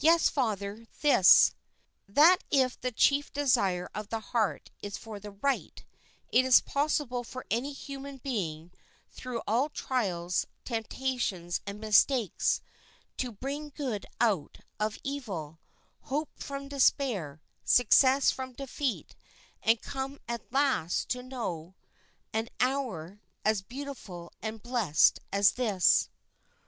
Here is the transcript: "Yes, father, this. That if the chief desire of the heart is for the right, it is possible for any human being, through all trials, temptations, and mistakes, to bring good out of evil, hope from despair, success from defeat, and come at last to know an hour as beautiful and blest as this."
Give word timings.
"Yes, 0.00 0.28
father, 0.28 0.88
this. 1.02 1.54
That 2.08 2.42
if 2.50 2.80
the 2.80 2.90
chief 2.90 3.32
desire 3.32 3.88
of 3.94 4.08
the 4.08 4.18
heart 4.34 4.72
is 4.82 4.96
for 4.98 5.20
the 5.20 5.30
right, 5.30 5.84
it 6.30 6.44
is 6.44 6.60
possible 6.60 7.22
for 7.22 7.46
any 7.48 7.72
human 7.72 8.16
being, 8.16 8.72
through 9.12 9.40
all 9.46 9.68
trials, 9.68 10.48
temptations, 10.64 11.60
and 11.64 11.78
mistakes, 11.80 12.60
to 13.18 13.30
bring 13.30 13.68
good 13.68 14.04
out 14.20 14.58
of 14.80 14.98
evil, 15.04 15.60
hope 16.00 16.30
from 16.34 16.66
despair, 16.66 17.40
success 17.62 18.32
from 18.32 18.54
defeat, 18.54 19.14
and 19.62 19.80
come 19.80 20.18
at 20.26 20.52
last 20.52 21.08
to 21.10 21.22
know 21.22 21.76
an 22.32 22.48
hour 22.58 23.20
as 23.44 23.62
beautiful 23.62 24.32
and 24.42 24.60
blest 24.60 25.20
as 25.32 25.52
this." 25.52 26.08